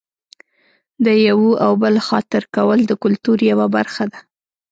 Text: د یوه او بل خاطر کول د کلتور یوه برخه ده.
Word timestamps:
د 1.05 1.07
یوه 1.27 1.51
او 1.65 1.71
بل 1.83 1.95
خاطر 2.07 2.43
کول 2.55 2.79
د 2.85 2.91
کلتور 3.03 3.37
یوه 3.51 3.65
برخه 3.75 4.03
ده. 4.11 4.19